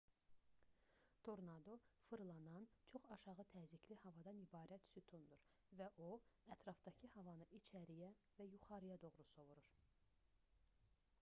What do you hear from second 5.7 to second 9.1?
və o ətrafdakı havanı içəriyə və yuxarıya